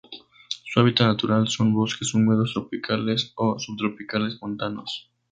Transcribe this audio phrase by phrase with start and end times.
[0.63, 5.11] Su hábitat natural son bosques húmedos tropicales o subtropicales montanos.